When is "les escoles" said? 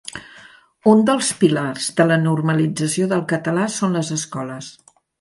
4.01-4.77